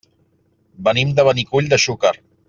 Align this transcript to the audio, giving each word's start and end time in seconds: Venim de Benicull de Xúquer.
Venim 0.87 1.11
de 1.19 1.25
Benicull 1.29 1.69
de 1.75 1.79
Xúquer. 1.87 2.15